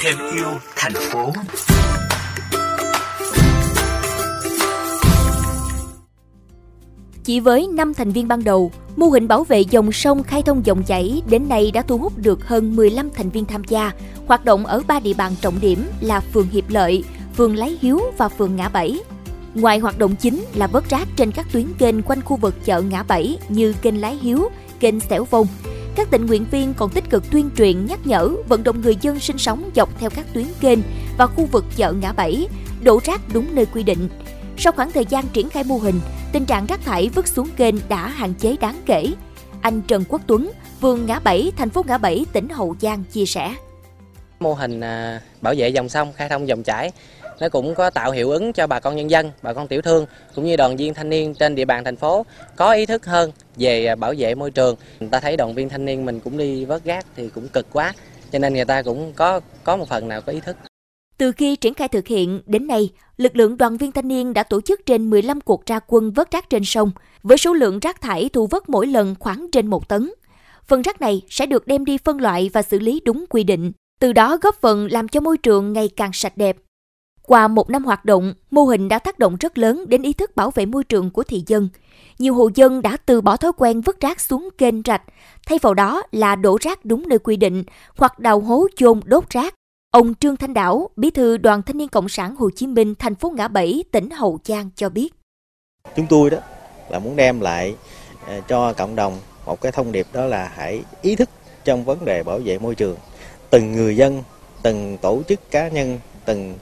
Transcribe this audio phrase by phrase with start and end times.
[0.00, 1.32] Thêm yêu thành phố.
[7.24, 10.66] Chỉ với 5 thành viên ban đầu, mô hình bảo vệ dòng sông khai thông
[10.66, 13.92] dòng chảy đến nay đã thu hút được hơn 15 thành viên tham gia,
[14.26, 17.04] hoạt động ở ba địa bàn trọng điểm là phường Hiệp Lợi,
[17.36, 19.00] phường Lái Hiếu và phường Ngã Bảy.
[19.54, 22.82] Ngoài hoạt động chính là vớt rác trên các tuyến kênh quanh khu vực chợ
[22.82, 24.48] Ngã Bảy như kênh Lái Hiếu,
[24.80, 25.46] kênh Xẻo Vông,
[25.96, 29.20] các tình nguyện viên còn tích cực tuyên truyền nhắc nhở vận động người dân
[29.20, 30.78] sinh sống dọc theo các tuyến kênh
[31.18, 32.48] và khu vực chợ Ngã Bảy
[32.82, 34.08] đổ rác đúng nơi quy định.
[34.58, 36.00] Sau khoảng thời gian triển khai mô hình,
[36.32, 39.06] tình trạng rác thải vứt xuống kênh đã hạn chế đáng kể.
[39.60, 40.50] Anh Trần Quốc Tuấn,
[40.80, 43.54] phường Ngã Bảy, thành phố Ngã Bảy, tỉnh Hậu Giang chia sẻ.
[44.40, 46.90] Mô hình à, bảo vệ dòng sông, khai thông dòng chảy
[47.40, 50.06] nó cũng có tạo hiệu ứng cho bà con nhân dân, bà con tiểu thương
[50.34, 53.32] cũng như đoàn viên thanh niên trên địa bàn thành phố có ý thức hơn
[53.56, 54.76] về à, bảo vệ môi trường.
[55.00, 57.66] Người ta thấy đoàn viên thanh niên mình cũng đi vớt rác thì cũng cực
[57.72, 57.92] quá,
[58.32, 60.56] cho nên người ta cũng có có một phần nào có ý thức.
[61.18, 64.42] Từ khi triển khai thực hiện đến nay, lực lượng đoàn viên thanh niên đã
[64.42, 66.90] tổ chức trên 15 cuộc ra quân vớt rác trên sông,
[67.22, 70.10] với số lượng rác thải thu vớt mỗi lần khoảng trên 1 tấn.
[70.66, 73.72] Phần rác này sẽ được đem đi phân loại và xử lý đúng quy định,
[74.00, 76.56] từ đó góp phần làm cho môi trường ngày càng sạch đẹp.
[77.26, 80.36] Qua một năm hoạt động, mô hình đã tác động rất lớn đến ý thức
[80.36, 81.68] bảo vệ môi trường của thị dân.
[82.18, 85.02] Nhiều hộ dân đã từ bỏ thói quen vứt rác xuống kênh rạch,
[85.46, 87.64] thay vào đó là đổ rác đúng nơi quy định
[87.96, 89.54] hoặc đào hố chôn đốt rác.
[89.90, 93.14] Ông Trương Thanh Đảo, Bí thư Đoàn Thanh niên Cộng sản Hồ Chí Minh, thành
[93.14, 95.14] phố Ngã Bảy, tỉnh Hậu Giang cho biết.
[95.96, 96.38] Chúng tôi đó
[96.90, 97.74] là muốn đem lại
[98.26, 101.28] ờ, cho cộng đồng một cái thông điệp đó là hãy ý thức
[101.64, 102.96] trong vấn đề bảo vệ môi trường.
[103.50, 104.22] Từng người dân,
[104.62, 106.54] từng tổ chức cá nhân, từng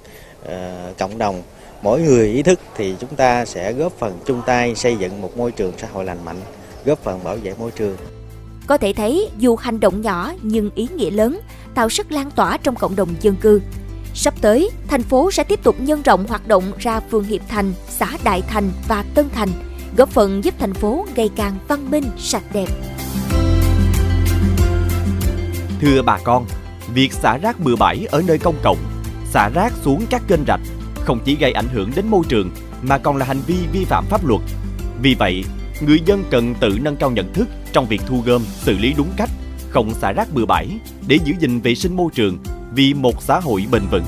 [0.98, 1.42] cộng đồng,
[1.82, 5.36] mỗi người ý thức thì chúng ta sẽ góp phần chung tay xây dựng một
[5.36, 6.40] môi trường xã hội lành mạnh,
[6.84, 7.96] góp phần bảo vệ môi trường.
[8.66, 11.40] Có thể thấy dù hành động nhỏ nhưng ý nghĩa lớn,
[11.74, 13.60] tạo sức lan tỏa trong cộng đồng dân cư.
[14.14, 17.72] Sắp tới, thành phố sẽ tiếp tục nhân rộng hoạt động ra phường Hiệp Thành,
[17.88, 19.48] xã Đại Thành và Tân Thành,
[19.96, 22.68] góp phần giúp thành phố ngày càng văn minh, sạch đẹp.
[25.80, 26.46] Thưa bà con,
[26.94, 28.78] việc xả rác bừa bãi ở nơi công cộng,
[29.30, 30.60] xả rác xuống các kênh rạch
[30.94, 32.50] không chỉ gây ảnh hưởng đến môi trường
[32.82, 34.40] mà còn là hành vi vi phạm pháp luật.
[35.02, 35.44] Vì vậy,
[35.80, 39.08] người dân cần tự nâng cao nhận thức trong việc thu gom, xử lý đúng
[39.16, 39.30] cách,
[39.70, 40.68] không xả rác bừa bãi
[41.08, 42.38] để giữ gìn vệ sinh môi trường
[42.74, 44.04] vì một xã hội bền vững